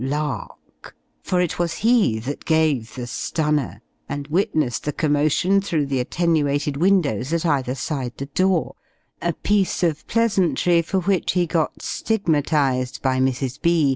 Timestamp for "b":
13.61-13.89